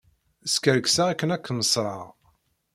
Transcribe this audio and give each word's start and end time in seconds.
Skerkseɣ 0.53 1.07
akken 1.09 1.33
ad 1.35 1.41
kem-ṣṣreɣ. 1.45 2.03